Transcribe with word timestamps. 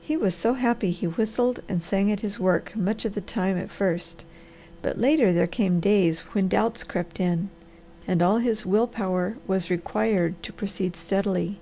He 0.00 0.16
was 0.16 0.36
so 0.36 0.54
happy 0.54 0.92
he 0.92 1.08
whistled 1.08 1.58
and 1.68 1.82
sang 1.82 2.12
at 2.12 2.20
his 2.20 2.38
work 2.38 2.76
much 2.76 3.04
of 3.04 3.16
the 3.16 3.20
time 3.20 3.58
at 3.58 3.68
first, 3.68 4.24
but 4.80 4.96
later 4.96 5.32
there 5.32 5.48
came 5.48 5.80
days 5.80 6.20
when 6.20 6.46
doubts 6.46 6.84
crept 6.84 7.18
in 7.18 7.50
and 8.06 8.22
all 8.22 8.38
his 8.38 8.64
will 8.64 8.86
power 8.86 9.38
was 9.48 9.68
required 9.68 10.40
to 10.44 10.52
proceed 10.52 10.94
steadily. 10.94 11.58